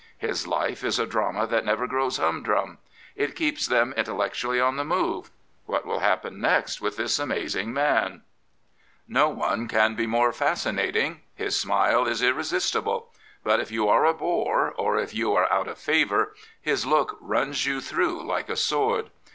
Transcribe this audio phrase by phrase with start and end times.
[0.17, 2.79] His life is a drama that never grows humdrum.
[3.15, 5.29] It keeps them intel lectually on the move.
[5.67, 8.23] What will happen next with this amazing man?
[9.07, 11.21] No one can be more fascinating.
[11.35, 13.09] His smile is irre sistible.
[13.43, 17.15] But if you are a bore, or if you are out of favour, his look
[17.21, 19.11] runs you through like a sword.